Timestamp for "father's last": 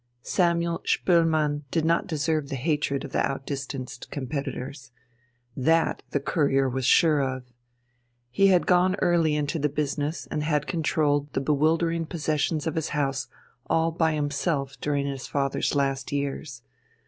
15.27-16.11